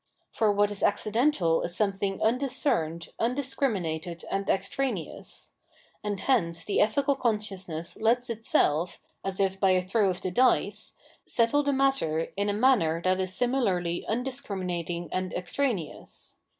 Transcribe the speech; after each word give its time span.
For 0.31 0.51
what 0.51 0.71
is 0.71 0.81
accidental 0.81 1.61
is 1.61 1.75
something 1.75 2.19
undiscerned, 2.23 3.09
un 3.19 3.35
discriminated, 3.35 4.25
and 4.31 4.49
extraneous; 4.49 5.51
and 6.03 6.19
hence 6.21 6.65
the 6.65 6.81
ethical 6.81 7.15
consciousness 7.15 7.95
lets 7.97 8.27
itself, 8.27 8.99
as 9.23 9.39
if 9.39 9.59
by 9.59 9.69
a 9.73 9.81
throw 9.83 10.09
of 10.09 10.19
the 10.21 10.31
dice, 10.31 10.95
settle 11.27 11.61
the 11.61 11.71
matter 11.71 12.29
in 12.35 12.49
a 12.49 12.53
maimer 12.53 13.03
that 13.03 13.19
is 13.19 13.35
similarly 13.35 14.03
undis 14.09 14.43
criminating 14.43 15.07
and 15.11 15.33
extraneous. 15.35 16.39